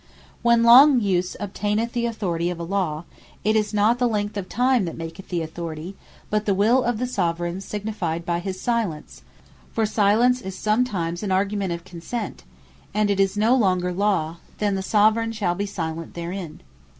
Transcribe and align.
When 0.41 0.63
long 0.63 0.99
Use 0.99 1.37
obtaineth 1.39 1.91
the 1.93 2.07
authority 2.07 2.49
of 2.49 2.59
a 2.59 2.63
Law, 2.63 3.03
it 3.43 3.55
is 3.55 3.71
not 3.71 3.99
the 3.99 4.07
Length 4.09 4.35
of 4.35 4.49
Time 4.49 4.85
that 4.85 4.97
maketh 4.97 5.29
the 5.29 5.43
Authority, 5.43 5.95
but 6.31 6.47
the 6.47 6.55
Will 6.55 6.81
of 6.83 6.97
the 6.97 7.05
Soveraign 7.05 7.61
signified 7.61 8.25
by 8.25 8.39
his 8.39 8.59
silence, 8.59 9.21
(for 9.71 9.85
Silence 9.85 10.41
is 10.41 10.57
sometimes 10.57 11.21
an 11.21 11.31
argument 11.31 11.73
of 11.73 11.83
Consent;) 11.85 12.43
and 12.95 13.11
it 13.11 13.19
is 13.19 13.37
no 13.37 13.55
longer 13.55 13.93
Law, 13.93 14.37
then 14.57 14.73
the 14.73 14.81
Soveraign 14.81 15.33
shall 15.33 15.53
be 15.53 15.67
silent 15.67 16.15
therein. 16.15 16.61